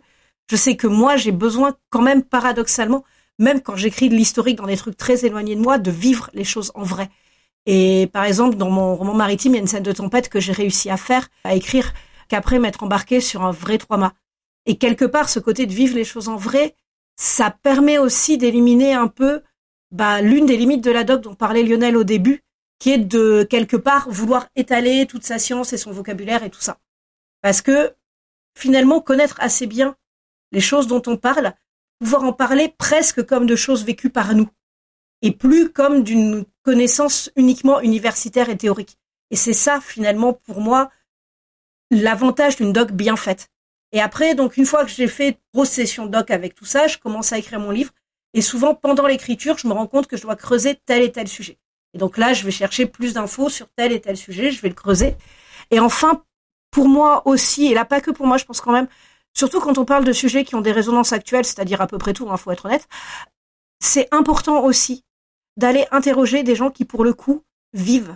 Je 0.50 0.56
sais 0.56 0.76
que 0.76 0.88
moi, 0.88 1.16
j'ai 1.16 1.32
besoin 1.32 1.76
quand 1.90 2.02
même 2.02 2.24
paradoxalement, 2.24 3.04
même 3.40 3.62
quand 3.62 3.76
j'écris 3.76 4.10
de 4.10 4.16
l'historique 4.16 4.58
dans 4.58 4.68
des 4.68 4.78
trucs 4.78 4.98
très 4.98 5.26
éloignés 5.26 5.56
de 5.56 5.62
moi, 5.62 5.78
de 5.78 5.92
vivre 5.92 6.30
les 6.34 6.44
choses 6.44 6.72
en 6.76 6.84
vrai. 6.84 7.10
Et 7.66 8.10
par 8.12 8.24
exemple, 8.24 8.58
dans 8.58 8.70
mon 8.70 8.96
roman 8.96 9.14
maritime, 9.14 9.54
il 9.54 9.56
y 9.56 9.60
a 9.60 9.62
une 9.62 9.68
scène 9.68 9.84
de 9.84 9.92
tempête 9.92 10.30
que 10.30 10.40
j'ai 10.40 10.52
réussi 10.52 10.90
à 10.90 10.98
faire, 10.98 11.28
à 11.44 11.56
écrire, 11.56 11.94
qu'après 12.28 12.60
m'être 12.60 12.84
embarqué 12.84 13.22
sur 13.22 13.44
un 13.44 13.52
vrai 13.52 13.78
trois-mâts. 13.78 14.14
Et 14.66 14.78
quelque 14.78 15.06
part, 15.06 15.30
ce 15.30 15.40
côté 15.40 15.66
de 15.66 15.74
vivre 15.74 15.96
les 15.96 16.04
choses 16.04 16.28
en 16.28 16.38
vrai, 16.38 16.76
ça 17.16 17.52
permet 17.52 17.98
aussi 17.98 18.38
d'éliminer 18.38 18.94
un 18.94 19.08
peu 19.08 19.42
bah, 19.92 20.22
l'une 20.22 20.46
des 20.46 20.58
limites 20.58 20.84
de 20.84 20.92
la 20.92 21.04
doc 21.04 21.22
dont 21.22 21.36
parlait 21.36 21.64
Lionel 21.64 21.98
au 21.98 22.04
début, 22.04 22.44
qui 22.80 22.92
est 22.92 22.98
de 22.98 23.44
quelque 23.44 23.78
part 23.78 24.10
vouloir 24.10 24.48
étaler 24.56 25.06
toute 25.06 25.24
sa 25.24 25.38
science 25.38 25.74
et 25.74 25.78
son 25.78 25.92
vocabulaire 25.92 26.44
et 26.44 26.50
tout 26.50 26.62
ça. 26.62 26.80
Parce 27.42 27.62
que 27.62 27.94
finalement, 28.58 29.02
connaître 29.02 29.36
assez 29.40 29.68
bien 29.68 29.96
les 30.52 30.62
choses 30.62 30.88
dont 30.88 31.02
on 31.06 31.18
parle, 31.18 31.54
pouvoir 32.00 32.24
en 32.24 32.34
parler 32.34 32.74
presque 32.78 33.24
comme 33.26 33.46
de 33.46 33.56
choses 33.56 33.86
vécues 33.86 34.10
par 34.10 34.34
nous 34.34 34.50
et 35.22 35.32
plus 35.32 35.70
comme 35.70 36.04
d'une 36.04 36.46
connaissance 36.64 37.30
uniquement 37.36 37.82
universitaire 37.82 38.50
et 38.50 38.58
théorique. 38.58 38.98
Et 39.30 39.36
c'est 39.36 39.54
ça, 39.54 39.80
finalement, 39.82 40.34
pour 40.34 40.62
moi, 40.62 40.90
l'avantage 41.90 42.58
d'une 42.58 42.74
doc 42.74 42.92
bien 42.92 43.16
faite. 43.16 43.50
Et 43.92 44.02
après, 44.02 44.36
donc, 44.36 44.58
une 44.58 44.66
fois 44.66 44.86
que 44.86 44.92
j'ai 44.92 45.08
fait 45.08 45.40
grosse 45.54 45.70
session 45.70 46.06
doc 46.06 46.32
avec 46.32 46.56
tout 46.56 46.66
ça, 46.66 46.88
je 46.88 46.98
commence 46.98 47.34
à 47.34 47.38
écrire 47.38 47.60
mon 47.60 47.72
livre. 47.72 47.92
Et 48.34 48.42
souvent, 48.42 48.76
pendant 48.76 49.08
l'écriture, 49.08 49.58
je 49.58 49.68
me 49.68 49.74
rends 49.74 49.88
compte 49.88 50.08
que 50.08 50.18
je 50.18 50.22
dois 50.22 50.36
creuser 50.36 50.80
tel 50.86 51.02
et 51.02 51.12
tel 51.12 51.28
sujet. 51.28 51.58
Et 51.94 51.98
donc 51.98 52.18
là, 52.18 52.34
je 52.34 52.46
vais 52.46 52.52
chercher 52.52 52.86
plus 52.86 53.14
d'infos 53.14 53.50
sur 53.50 53.68
tel 53.76 53.92
et 53.92 54.00
tel 54.00 54.16
sujet, 54.16 54.52
je 54.52 54.62
vais 54.62 54.70
le 54.70 54.76
creuser. 54.76 55.16
Et 55.72 55.80
enfin, 55.80 56.24
pour 56.72 56.88
moi 56.88 57.28
aussi, 57.28 57.68
et 57.68 57.74
là 57.74 57.84
pas 57.84 58.00
que 58.00 58.12
pour 58.12 58.28
moi, 58.28 58.38
je 58.38 58.46
pense 58.46 58.62
quand 58.62 58.72
même, 58.72 58.88
surtout 59.34 59.60
quand 59.60 59.78
on 59.78 59.86
parle 59.86 60.06
de 60.06 60.14
sujets 60.14 60.46
qui 60.46 60.56
ont 60.56 60.62
des 60.62 60.72
résonances 60.72 61.12
actuelles, 61.12 61.44
c'est-à-dire 61.44 61.82
à 61.82 61.88
peu 61.88 61.98
près 61.98 62.14
tout, 62.14 62.26
il 62.26 62.32
hein, 62.32 62.38
faut 62.38 62.52
être 62.52 62.66
honnête, 62.66 62.88
c'est 63.80 64.08
important 64.12 64.64
aussi 64.64 65.04
d'aller 65.58 65.86
interroger 65.92 66.44
des 66.44 66.56
gens 66.56 66.70
qui, 66.70 66.86
pour 66.86 67.04
le 67.04 67.14
coup, 67.14 67.44
vivent, 67.74 68.16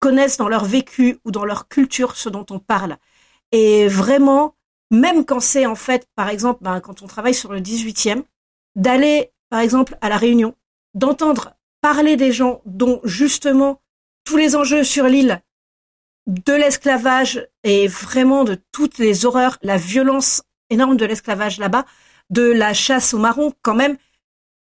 connaissent 0.00 0.36
dans 0.36 0.48
leur 0.48 0.64
vécu 0.64 1.18
ou 1.24 1.30
dans 1.30 1.44
leur 1.44 1.68
culture 1.68 2.16
ce 2.16 2.28
dont 2.28 2.46
on 2.50 2.58
parle. 2.58 2.96
Et 3.52 3.88
vraiment, 3.88 4.54
même 4.90 5.24
quand 5.24 5.40
c'est 5.40 5.66
en 5.66 5.74
fait, 5.74 6.06
par 6.14 6.28
exemple, 6.28 6.62
ben, 6.62 6.80
quand 6.80 7.02
on 7.02 7.06
travaille 7.06 7.34
sur 7.34 7.52
le 7.52 7.60
18e, 7.60 8.22
d'aller, 8.76 9.32
par 9.50 9.60
exemple, 9.60 9.96
à 10.00 10.08
la 10.08 10.16
Réunion, 10.16 10.54
d'entendre 10.94 11.54
parler 11.80 12.16
des 12.16 12.32
gens 12.32 12.60
dont 12.64 13.00
justement 13.04 13.80
tous 14.24 14.36
les 14.36 14.56
enjeux 14.56 14.84
sur 14.84 15.06
l'île 15.06 15.42
de 16.26 16.52
l'esclavage 16.52 17.48
et 17.64 17.88
vraiment 17.88 18.44
de 18.44 18.58
toutes 18.72 18.98
les 18.98 19.24
horreurs, 19.24 19.58
la 19.62 19.78
violence 19.78 20.42
énorme 20.68 20.96
de 20.96 21.06
l'esclavage 21.06 21.58
là-bas, 21.58 21.86
de 22.28 22.42
la 22.42 22.74
chasse 22.74 23.14
aux 23.14 23.18
marrons, 23.18 23.54
quand 23.62 23.74
même, 23.74 23.96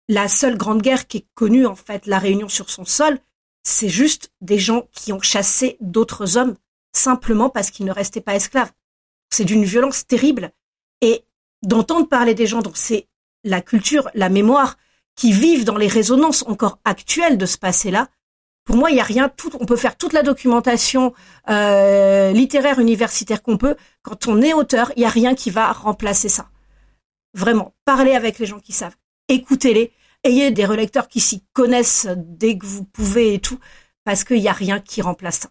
la 0.07 0.27
seule 0.27 0.57
grande 0.57 0.81
guerre 0.81 1.07
qui 1.07 1.17
est 1.17 1.27
connue, 1.33 1.65
en 1.65 1.75
fait, 1.75 2.05
la 2.05 2.19
Réunion 2.19 2.49
sur 2.49 2.69
son 2.69 2.85
sol, 2.85 3.19
c'est 3.63 3.89
juste 3.89 4.31
des 4.41 4.59
gens 4.59 4.87
qui 4.91 5.11
ont 5.11 5.21
chassé 5.21 5.77
d'autres 5.81 6.37
hommes 6.37 6.55
simplement 6.93 7.49
parce 7.49 7.71
qu'ils 7.71 7.85
ne 7.85 7.91
restaient 7.91 8.21
pas 8.21 8.35
esclaves. 8.35 8.71
C'est 9.29 9.45
d'une 9.45 9.65
violence 9.65 10.05
terrible. 10.05 10.51
Et 11.01 11.23
d'entendre 11.63 12.07
parler 12.07 12.35
des 12.35 12.47
gens 12.47 12.61
dont 12.61 12.73
c'est 12.73 13.07
la 13.43 13.61
culture, 13.61 14.09
la 14.13 14.29
mémoire, 14.29 14.77
qui 15.15 15.31
vivent 15.31 15.65
dans 15.65 15.77
les 15.77 15.87
résonances 15.87 16.43
encore 16.47 16.79
actuelles 16.85 17.37
de 17.37 17.45
ce 17.45 17.57
passé-là, 17.57 18.09
pour 18.65 18.77
moi, 18.77 18.89
il 18.89 18.95
n'y 18.95 18.99
a 18.99 19.03
rien. 19.03 19.31
On 19.59 19.65
peut 19.65 19.75
faire 19.75 19.95
toute 19.95 20.13
la 20.13 20.23
documentation 20.23 21.13
euh, 21.49 22.31
littéraire 22.31 22.79
universitaire 22.79 23.43
qu'on 23.43 23.57
peut. 23.57 23.75
Quand 24.01 24.27
on 24.27 24.41
est 24.41 24.53
auteur, 24.53 24.91
il 24.95 25.01
n'y 25.01 25.05
a 25.05 25.09
rien 25.09 25.35
qui 25.35 25.51
va 25.51 25.71
remplacer 25.71 26.29
ça. 26.29 26.49
Vraiment, 27.35 27.75
parlez 27.85 28.15
avec 28.15 28.39
les 28.39 28.47
gens 28.47 28.59
qui 28.59 28.71
savent, 28.71 28.95
écoutez-les, 29.27 29.91
ayez 30.23 30.51
des 30.51 30.65
relecteurs 30.65 31.07
qui 31.07 31.19
s'y 31.19 31.43
connaissent 31.53 32.07
dès 32.15 32.57
que 32.57 32.65
vous 32.65 32.83
pouvez 32.85 33.35
et 33.35 33.39
tout, 33.39 33.59
parce 34.03 34.23
qu'il 34.23 34.41
n'y 34.41 34.47
a 34.47 34.53
rien 34.53 34.79
qui 34.79 35.01
remplace 35.01 35.39
ça. 35.39 35.49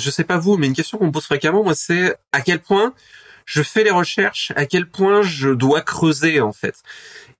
Je 0.00 0.10
sais 0.10 0.24
pas 0.24 0.38
vous, 0.38 0.56
mais 0.56 0.66
une 0.66 0.74
question 0.74 0.98
qu'on 0.98 1.06
me 1.06 1.12
pose 1.12 1.26
fréquemment, 1.26 1.62
moi, 1.62 1.74
c'est 1.74 2.16
à 2.32 2.40
quel 2.40 2.60
point 2.60 2.94
je 3.46 3.62
fais 3.62 3.84
les 3.84 3.90
recherches, 3.90 4.52
à 4.56 4.66
quel 4.66 4.88
point 4.88 5.22
je 5.22 5.50
dois 5.50 5.82
creuser 5.82 6.40
en 6.40 6.52
fait. 6.52 6.82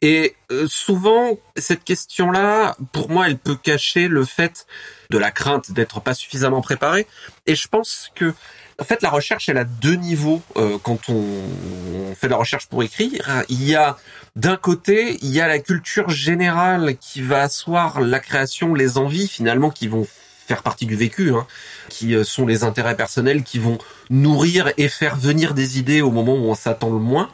Et 0.03 0.37
euh, 0.53 0.67
souvent, 0.69 1.39
cette 1.57 1.83
question-là, 1.83 2.77
pour 2.93 3.09
moi, 3.11 3.27
elle 3.27 3.39
peut 3.39 3.57
cacher 3.57 4.09
le 4.09 4.25
fait 4.25 4.67
de 5.11 5.19
la 5.19 5.31
crainte 5.31 5.73
d'être 5.73 6.01
pas 6.01 6.15
suffisamment 6.15 6.61
préparé. 6.61 7.07
Et 7.47 7.55
je 7.55 7.69
pense 7.69 8.11
que, 8.15 8.35
en 8.81 8.85
fait, 8.85 9.03
la 9.03 9.11
recherche, 9.11 9.49
elle 9.49 9.59
a 9.59 9.65
deux 9.65 9.95
niveaux 9.95 10.43
euh, 10.57 10.79
quand 10.83 11.09
on, 11.09 12.15
fait 12.15 12.27
de 12.27 12.33
la 12.33 12.39
recherche 12.39 12.67
pour 12.67 12.83
écrire. 12.83 13.45
Il 13.49 13.63
y 13.63 13.75
a, 13.75 13.97
d'un 14.37 14.57
côté, 14.57 15.19
il 15.23 15.31
y 15.31 15.41
a 15.41 15.49
la 15.49 15.59
culture 15.59 16.11
générale 16.11 16.97
qui 16.99 17.23
va 17.23 17.43
asseoir 17.43 18.01
la 18.01 18.21
création, 18.21 18.75
les 18.75 18.99
envies 18.99 19.29
finalement 19.29 19.71
qui 19.71 19.89
vont 19.89 20.07
faire 20.47 20.63
partie 20.63 20.87
du 20.87 20.97
vécu, 20.97 21.33
hein, 21.33 21.47
qui 21.89 22.15
euh, 22.15 22.25
sont 22.25 22.47
les 22.47 22.65
intérêts 22.65 22.97
personnels 22.97 23.45
qui 23.45 23.59
vont 23.59 23.79
nourrir 24.11 24.73
et 24.77 24.89
faire 24.89 25.17
venir 25.17 25.55
des 25.55 25.79
idées 25.79 26.03
au 26.03 26.11
moment 26.11 26.35
où 26.35 26.45
on 26.51 26.55
s'attend 26.55 26.91
le 26.91 26.99
moins. 26.99 27.31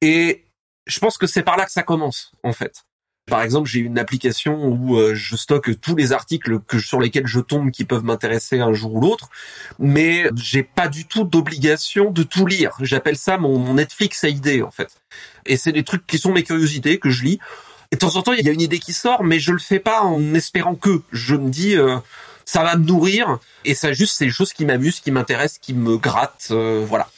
Et 0.00 0.44
je 0.86 0.98
pense 0.98 1.18
que 1.18 1.26
c'est 1.26 1.42
par 1.42 1.56
là 1.56 1.66
que 1.66 1.72
ça 1.72 1.82
commence, 1.82 2.32
en 2.42 2.52
fait. 2.52 2.84
Par 3.30 3.42
exemple, 3.42 3.68
j'ai 3.68 3.78
une 3.78 3.98
application 3.98 4.66
où 4.66 4.98
euh, 4.98 5.14
je 5.14 5.36
stocke 5.36 5.80
tous 5.80 5.94
les 5.94 6.12
articles 6.12 6.58
sur 6.80 7.00
lesquels 7.00 7.28
je 7.28 7.38
tombe 7.40 7.70
qui 7.70 7.84
peuvent 7.84 8.04
m'intéresser 8.04 8.58
un 8.58 8.72
jour 8.72 8.96
ou 8.96 9.00
l'autre, 9.00 9.30
mais 9.78 10.28
j'ai 10.34 10.64
pas 10.64 10.88
du 10.88 11.06
tout 11.06 11.22
d'obligation 11.22 12.10
de 12.10 12.24
tout 12.24 12.44
lire. 12.44 12.72
J'appelle 12.80 13.16
ça 13.16 13.38
mon, 13.38 13.74
Netflix 13.74 14.24
à 14.24 14.28
idées 14.28 14.62
en 14.62 14.72
fait. 14.72 14.90
Et 15.46 15.56
c'est 15.56 15.72
des 15.72 15.84
trucs 15.84 16.06
qui 16.06 16.18
sont 16.18 16.32
mes 16.32 16.42
curiosités 16.42 16.98
que 16.98 17.08
je 17.08 17.24
lis. 17.24 17.38
Et 17.92 17.96
de 17.96 18.00
temps 18.00 18.16
en 18.16 18.22
temps, 18.22 18.32
il 18.32 18.44
y 18.44 18.48
a 18.48 18.52
une 18.52 18.60
idée 18.60 18.80
qui 18.80 18.92
sort, 18.92 19.22
mais 19.22 19.38
je 19.38 19.52
le 19.52 19.58
fais 19.58 19.78
pas 19.78 20.02
en 20.02 20.34
espérant 20.34 20.74
que. 20.74 21.02
Je 21.12 21.36
me 21.36 21.50
dis, 21.50 21.76
euh, 21.76 21.98
ça 22.44 22.64
va 22.64 22.74
me 22.76 22.84
nourrir, 22.84 23.38
et 23.64 23.74
ça 23.76 23.92
juste, 23.92 24.16
c'est 24.18 24.26
des 24.26 24.32
choses 24.32 24.52
qui 24.52 24.64
m'amusent, 24.64 24.98
qui 24.98 25.12
m'intéressent, 25.12 25.58
qui 25.60 25.72
me 25.72 25.98
grattent, 25.98 26.48
euh, 26.50 26.84
voilà. 26.84 27.08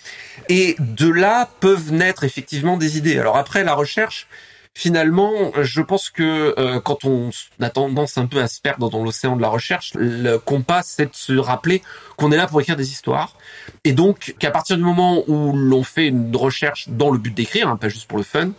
Et 0.51 0.77
de 0.79 1.09
là 1.09 1.49
peuvent 1.61 1.91
naître 1.91 2.25
effectivement 2.25 2.77
des 2.77 2.99
idées. 2.99 3.19
Alors 3.19 3.39
après, 3.39 3.65
la 3.65 3.75
recherche, 3.75 4.29
finalement, 4.75 5.33
je 5.61 5.83
pense 5.83 6.11
que 6.11 6.55
euh, 6.59 6.81
quand 6.81 7.05
on 7.05 7.31
a 7.61 7.71
tendance 7.71 8.17
un 8.19 8.27
peu 8.27 8.41
à 8.41 8.49
se 8.49 8.61
perdre 8.61 8.91
dans 8.91 9.05
l'océan 9.05 9.37
de 9.37 9.43
la 9.43 9.49
recherche, 9.49 9.93
le 9.95 10.39
compas, 10.39 10.83
c'est 10.83 11.07
de 11.07 11.15
se 11.15 11.35
rappeler 11.35 11.83
qu'on 12.17 12.33
est 12.33 12.37
là 12.37 12.47
pour 12.47 12.61
écrire 12.61 12.77
des 12.77 12.91
histoires. 12.91 13.37
Et 13.85 13.93
donc, 13.93 14.35
qu'à 14.39 14.51
partir 14.51 14.77
du 14.77 14.83
moment 14.83 15.25
où 15.29 15.53
l'on 15.53 15.83
fait 15.83 16.07
une 16.07 16.35
recherche 16.35 16.89
dans 16.89 17.11
le 17.11 17.19
but 17.19 17.35
d'écrire, 17.35 17.69
hein, 17.69 17.77
pas 17.77 17.89
juste 17.89 18.09
pour 18.09 18.19
le 18.19 18.25
fun, 18.25 18.53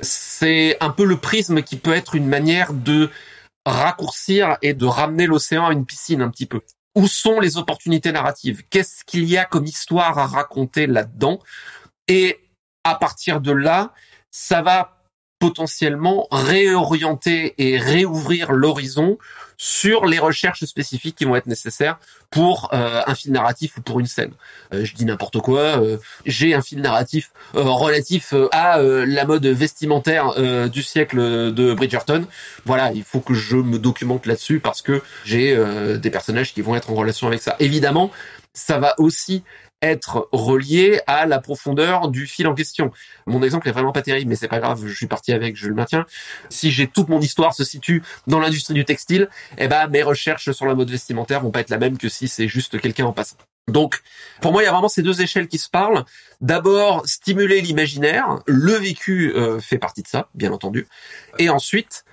c'est 0.00 0.76
un 0.80 0.90
peu 0.90 1.04
le 1.04 1.16
prisme 1.16 1.62
qui 1.62 1.76
peut 1.76 1.92
être 1.92 2.14
une 2.14 2.26
manière 2.26 2.72
de 2.72 3.10
raccourcir 3.66 4.56
et 4.62 4.72
de 4.72 4.86
ramener 4.86 5.26
l'océan 5.26 5.66
à 5.66 5.72
une 5.72 5.84
piscine 5.84 6.22
un 6.22 6.30
petit 6.30 6.46
peu. 6.46 6.60
Où 6.94 7.06
sont 7.06 7.40
les 7.40 7.58
opportunités 7.58 8.10
narratives? 8.10 8.62
Qu'est-ce 8.70 9.04
qu'il 9.04 9.24
y 9.24 9.36
a 9.36 9.44
comme 9.44 9.66
histoire 9.66 10.18
à 10.18 10.26
raconter 10.26 10.86
là-dedans? 10.86 11.40
Et 12.08 12.40
à 12.84 12.94
partir 12.94 13.40
de 13.40 13.52
là, 13.52 13.92
ça 14.30 14.62
va 14.62 14.97
potentiellement 15.38 16.26
réorienter 16.30 17.54
et 17.58 17.78
réouvrir 17.78 18.52
l'horizon 18.52 19.18
sur 19.60 20.06
les 20.06 20.20
recherches 20.20 20.64
spécifiques 20.64 21.16
qui 21.16 21.24
vont 21.24 21.34
être 21.34 21.48
nécessaires 21.48 21.98
pour 22.30 22.70
euh, 22.72 23.02
un 23.06 23.14
fil 23.14 23.32
narratif 23.32 23.76
ou 23.76 23.80
pour 23.82 23.98
une 23.98 24.06
scène. 24.06 24.32
Euh, 24.72 24.84
je 24.84 24.94
dis 24.94 25.04
n'importe 25.04 25.40
quoi, 25.40 25.60
euh, 25.60 25.98
j'ai 26.24 26.54
un 26.54 26.62
fil 26.62 26.80
narratif 26.80 27.32
relatif 27.54 28.34
à 28.52 28.78
la 28.80 29.24
mode 29.24 29.44
vestimentaire 29.46 30.34
du 30.68 30.82
siècle 30.82 31.18
de 31.52 31.74
Bridgerton. 31.74 32.26
Voilà, 32.64 32.92
il 32.92 33.02
faut 33.02 33.20
que 33.20 33.34
je 33.34 33.56
me 33.56 33.78
documente 33.78 34.26
là-dessus 34.26 34.60
parce 34.60 34.82
que 34.82 35.02
j'ai 35.24 35.56
des 35.98 36.10
personnages 36.10 36.54
qui 36.54 36.60
vont 36.60 36.76
être 36.76 36.90
en 36.90 36.94
relation 36.94 37.26
avec 37.26 37.42
ça. 37.42 37.56
Évidemment, 37.58 38.12
ça 38.52 38.78
va 38.78 38.94
aussi 38.98 39.42
être 39.82 40.28
relié 40.32 41.00
à 41.06 41.26
la 41.26 41.38
profondeur 41.40 42.08
du 42.08 42.26
fil 42.26 42.46
en 42.46 42.54
question. 42.54 42.90
Mon 43.26 43.42
exemple 43.42 43.68
est 43.68 43.72
vraiment 43.72 43.92
pas 43.92 44.02
terrible, 44.02 44.28
mais 44.28 44.36
c'est 44.36 44.48
pas 44.48 44.58
grave, 44.58 44.84
je 44.86 44.94
suis 44.94 45.06
parti 45.06 45.32
avec, 45.32 45.56
je 45.56 45.68
le 45.68 45.74
maintiens. 45.74 46.06
Si 46.48 46.70
j'ai 46.70 46.86
toute 46.86 47.08
mon 47.08 47.20
histoire 47.20 47.54
se 47.54 47.64
situe 47.64 48.02
dans 48.26 48.40
l'industrie 48.40 48.74
du 48.74 48.84
textile, 48.84 49.28
eh 49.56 49.68
ben 49.68 49.86
mes 49.88 50.02
recherches 50.02 50.50
sur 50.50 50.66
la 50.66 50.74
mode 50.74 50.90
vestimentaire 50.90 51.40
vont 51.40 51.50
pas 51.50 51.60
être 51.60 51.70
la 51.70 51.78
même 51.78 51.98
que 51.98 52.08
si 52.08 52.28
c'est 52.28 52.48
juste 52.48 52.80
quelqu'un 52.80 53.06
en 53.06 53.12
passant. 53.12 53.36
Donc, 53.68 54.00
pour 54.40 54.52
moi, 54.52 54.62
il 54.62 54.64
y 54.64 54.68
a 54.68 54.72
vraiment 54.72 54.88
ces 54.88 55.02
deux 55.02 55.20
échelles 55.20 55.46
qui 55.46 55.58
se 55.58 55.68
parlent. 55.68 56.04
D'abord, 56.40 57.06
stimuler 57.06 57.60
l'imaginaire. 57.60 58.40
Le 58.46 58.72
vécu 58.72 59.32
euh, 59.34 59.60
fait 59.60 59.78
partie 59.78 60.02
de 60.02 60.08
ça, 60.08 60.28
bien 60.34 60.52
entendu. 60.52 60.88
Et 61.38 61.50
ensuite, 61.50 62.04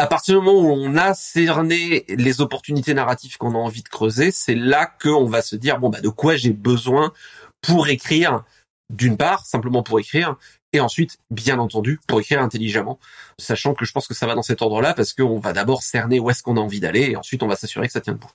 à 0.00 0.06
partir 0.06 0.40
du 0.40 0.46
moment 0.46 0.58
où 0.58 0.72
on 0.72 0.96
a 0.96 1.12
cerné 1.12 2.06
les 2.08 2.40
opportunités 2.40 2.94
narratives 2.94 3.36
qu'on 3.36 3.54
a 3.54 3.58
envie 3.58 3.82
de 3.82 3.88
creuser, 3.88 4.30
c'est 4.30 4.54
là 4.54 4.86
qu'on 4.86 5.26
va 5.26 5.42
se 5.42 5.56
dire 5.56 5.78
bon 5.78 5.90
bah 5.90 6.00
de 6.00 6.08
quoi 6.08 6.36
j'ai 6.36 6.54
besoin 6.54 7.12
pour 7.60 7.88
écrire 7.88 8.44
d'une 8.88 9.18
part 9.18 9.44
simplement 9.44 9.82
pour 9.82 10.00
écrire 10.00 10.36
et 10.72 10.80
ensuite 10.80 11.18
bien 11.30 11.58
entendu 11.58 12.00
pour 12.08 12.18
écrire 12.18 12.40
intelligemment, 12.40 12.98
sachant 13.38 13.74
que 13.74 13.84
je 13.84 13.92
pense 13.92 14.08
que 14.08 14.14
ça 14.14 14.26
va 14.26 14.34
dans 14.34 14.42
cet 14.42 14.62
ordre-là 14.62 14.94
parce 14.94 15.12
qu'on 15.12 15.38
va 15.38 15.52
d'abord 15.52 15.82
cerner 15.82 16.18
où 16.18 16.30
est-ce 16.30 16.42
qu'on 16.42 16.56
a 16.56 16.60
envie 16.60 16.80
d'aller 16.80 17.10
et 17.10 17.16
ensuite 17.16 17.42
on 17.42 17.46
va 17.46 17.56
s'assurer 17.56 17.86
que 17.86 17.92
ça 17.92 18.00
tient 18.00 18.14
debout. 18.14 18.30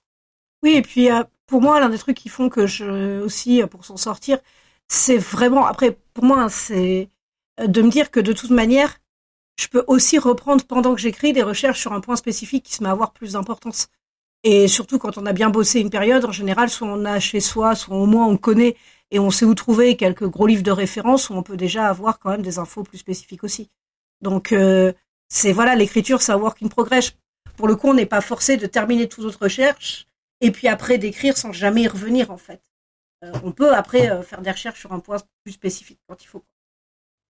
Oui 0.62 0.74
et 0.74 0.84
puis 0.84 1.10
euh, 1.10 1.24
pour 1.48 1.62
moi 1.62 1.80
l'un 1.80 1.90
des 1.90 1.98
trucs 1.98 2.18
qui 2.18 2.30
font 2.30 2.48
que 2.48 2.68
je 2.68 3.22
aussi 3.22 3.64
euh, 3.64 3.68
pour 3.68 3.86
s'en 3.86 3.98
sortir, 3.98 4.38
c'est 4.88 5.18
vraiment 5.18 5.66
après 5.66 5.98
pour 6.14 6.26
moi 6.26 6.48
c'est 6.48 7.10
euh, 7.60 7.66
de 7.66 7.82
me 7.82 7.90
dire 7.90 8.12
que 8.12 8.20
de 8.20 8.34
toute 8.34 8.52
manière 8.52 9.00
je 9.58 9.68
peux 9.68 9.84
aussi 9.88 10.18
reprendre 10.18 10.66
pendant 10.66 10.94
que 10.96 11.02
j'écris 11.02 11.34
des 11.34 11.44
recherches 11.44 11.80
sur 11.80 11.94
un 11.94 12.02
point 12.02 12.16
spécifique 12.16 12.66
qui 12.66 12.74
se 12.74 12.84
met 12.84 12.90
à 12.90 12.92
avoir 12.92 13.14
plus 13.14 13.34
d'importance. 13.34 13.88
Et 14.44 14.68
surtout 14.68 15.00
quand 15.00 15.18
on 15.18 15.26
a 15.26 15.34
bien 15.34 15.50
bossé 15.50 15.80
une 15.80 15.90
période, 15.90 16.26
en 16.26 16.32
général, 16.32 16.70
soit 16.70 16.88
on 16.88 17.06
a 17.06 17.20
chez 17.20 17.40
soi, 17.40 17.76
soit 17.76 17.98
au 17.98 18.06
moins 18.06 18.28
on 18.28 18.38
connaît 18.38 18.76
et 19.12 19.20
on 19.20 19.32
sait 19.32 19.46
où 19.46 19.56
trouver 19.56 19.96
quelques 19.98 20.28
gros 20.28 20.48
livres 20.48 20.64
de 20.64 20.72
référence 20.72 21.30
où 21.30 21.34
on 21.34 21.44
peut 21.44 21.58
déjà 21.58 21.88
avoir 21.88 22.20
quand 22.20 22.30
même 22.30 22.42
des 22.42 22.60
infos 22.60 22.84
plus 22.84 22.98
spécifiques 22.98 23.44
aussi. 23.44 23.70
Donc 24.22 24.52
euh, 24.52 24.94
c'est 25.30 25.52
voilà, 25.52 25.76
l'écriture, 25.76 26.22
c'est 26.22 26.32
un 26.32 26.38
work 26.38 26.62
in 26.62 26.68
progress. 26.68 27.14
Pour 27.58 27.68
le 27.68 27.76
coup, 27.76 27.90
on 27.90 27.94
n'est 27.94 28.06
pas 28.06 28.22
forcé 28.22 28.58
de 28.58 28.68
terminer 28.68 29.08
toutes 29.08 29.24
notre 29.24 29.44
recherches 29.44 30.08
et 30.42 30.52
puis 30.52 30.68
après 30.68 30.98
d'écrire 30.98 31.38
sans 31.38 31.52
jamais 31.52 31.84
y 31.84 31.88
revenir 31.88 32.30
en 32.32 32.38
fait. 32.38 32.62
Euh, 33.24 33.32
on 33.44 33.52
peut 33.52 33.74
après 33.74 34.12
euh, 34.12 34.22
faire 34.22 34.42
des 34.42 34.52
recherches 34.52 34.80
sur 34.80 34.94
un 34.94 35.00
point 35.00 35.18
plus 35.44 35.54
spécifique 35.54 36.00
quand 36.08 36.24
il 36.24 36.28
faut. 36.28 36.44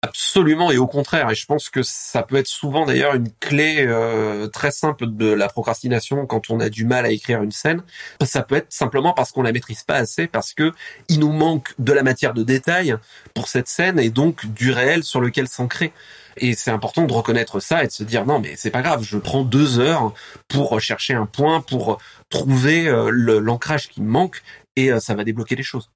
Absolument 0.06 0.70
et 0.70 0.78
au 0.78 0.86
contraire. 0.86 1.32
Et 1.32 1.36
je 1.36 1.46
pense 1.46 1.70
que 1.70 1.82
ça 1.82 2.24
peut 2.24 2.36
être 2.36 2.48
souvent 2.48 2.86
d'ailleurs 2.86 3.16
une 3.16 3.32
clé 3.40 3.86
euh, 3.88 4.48
très 4.48 4.70
simple 4.70 5.06
de 5.08 5.28
la 5.28 5.48
procrastination 5.48 6.26
quand 6.26 6.50
on 6.50 6.60
a 6.60 6.68
du 6.68 6.84
mal 6.84 7.06
à 7.06 7.10
écrire 7.10 7.42
une 7.42 7.54
scène. 7.54 7.82
Ça 8.22 8.44
peut 8.44 8.56
être 8.56 8.74
simplement 8.74 9.14
parce 9.14 9.32
qu'on 9.32 9.44
la 9.44 9.54
maîtrise 9.54 9.84
pas 9.84 9.96
assez, 9.96 10.28
parce 10.28 10.54
que 10.54 10.74
il 11.08 11.22
nous 11.22 11.32
manque 11.32 11.74
de 11.80 11.94
la 11.94 12.04
matière 12.04 12.34
de 12.34 12.44
détail 12.44 12.98
pour 13.34 13.48
cette 13.48 13.70
scène 13.70 13.98
et 13.98 14.10
donc 14.10 14.46
du 14.46 14.72
réel 14.72 15.06
sur 15.06 15.22
lequel 15.22 15.48
s'ancrer. 15.48 15.94
Et 16.36 16.54
c'est 16.54 16.72
important 16.72 17.06
de 17.06 17.14
reconnaître 17.14 17.62
ça 17.62 17.86
et 17.86 17.88
de 17.88 17.92
se 17.94 18.04
dire 18.04 18.26
non 18.26 18.40
mais 18.40 18.58
c'est 18.58 18.72
pas 18.72 18.82
grave, 18.82 19.04
je 19.04 19.18
prends 19.18 19.46
deux 19.46 19.80
heures 19.80 20.14
pour 20.50 20.82
chercher 20.82 21.14
un 21.14 21.28
point, 21.28 21.62
pour 21.62 21.98
trouver 22.30 22.90
euh, 22.90 23.10
l'ancrage 23.40 23.88
qui 23.88 24.02
me 24.02 24.10
manque 24.10 24.44
et 24.76 24.92
euh, 24.92 25.00
ça 25.00 25.16
va 25.16 25.24
débloquer 25.24 25.56
les 25.56 25.64
choses. 25.64 25.90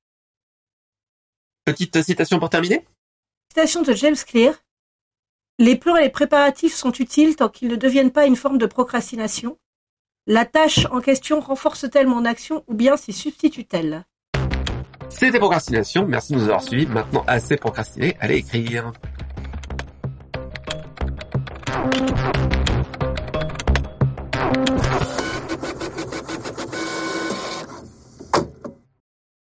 Petite 1.65 2.01
citation 2.03 2.39
pour 2.39 2.49
terminer 2.49 2.85
Citation 3.49 3.81
de 3.81 3.93
James 3.93 4.15
Clear. 4.27 4.53
Les 5.57 5.75
plans 5.75 5.95
et 5.95 6.03
les 6.03 6.09
préparatifs 6.09 6.75
sont 6.75 6.91
utiles 6.91 7.35
tant 7.35 7.49
qu'ils 7.49 7.69
ne 7.69 7.75
deviennent 7.75 8.11
pas 8.11 8.25
une 8.25 8.35
forme 8.35 8.57
de 8.57 8.67
procrastination. 8.67 9.57
La 10.27 10.45
tâche 10.45 10.85
en 10.91 10.99
question 10.99 11.39
renforce-t-elle 11.39 12.07
mon 12.07 12.25
action 12.25 12.63
ou 12.67 12.75
bien 12.75 12.97
s'y 12.97 13.13
substitue-t-elle? 13.13 14.05
C'était 15.09 15.39
procrastination. 15.39 16.05
Merci 16.05 16.33
de 16.33 16.37
nous 16.37 16.43
avoir 16.43 16.61
suivis. 16.61 16.85
Maintenant, 16.85 17.23
assez 17.25 17.55
procrastiné. 17.55 18.15
Allez 18.19 18.37
écrire. 18.37 18.91